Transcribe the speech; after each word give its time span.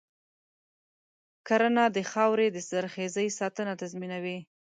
کرنه 1.47 1.83
د 1.95 1.97
خاورې 2.11 2.47
د 2.51 2.57
زرخیزۍ 2.69 3.27
ساتنه 3.39 3.73
تضمینوي. 3.81 4.37